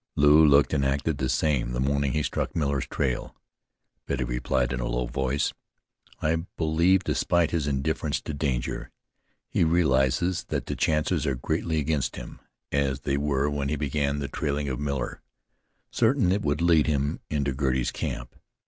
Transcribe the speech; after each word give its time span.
"Lew 0.15 0.43
looked 0.43 0.73
and 0.73 0.83
acted 0.83 1.19
the 1.19 1.29
same 1.29 1.73
the 1.73 1.79
morning 1.79 2.13
he 2.13 2.23
struck 2.23 2.55
Miller's 2.55 2.87
trail," 2.87 3.35
Betty 4.07 4.23
replied 4.23 4.73
in 4.73 4.79
a 4.79 4.87
low 4.87 5.05
voice. 5.05 5.53
"I 6.19 6.37
believe, 6.57 7.03
despite 7.03 7.51
his 7.51 7.67
indifference 7.67 8.19
to 8.21 8.33
danger, 8.33 8.89
he 9.47 9.63
realizes 9.63 10.45
that 10.45 10.65
the 10.65 10.75
chances 10.75 11.27
are 11.27 11.35
greatly 11.35 11.77
against 11.77 12.15
him, 12.15 12.39
as 12.71 13.01
they 13.01 13.15
were 13.15 13.47
when 13.47 13.69
he 13.69 13.75
began 13.75 14.17
the 14.17 14.27
trailing 14.27 14.67
of 14.69 14.79
Miller, 14.79 15.21
certain 15.91 16.31
it 16.31 16.41
would 16.41 16.61
lead 16.63 16.87
him 16.87 17.19
into 17.29 17.53
Girty's 17.53 17.91
camp. 17.91 18.35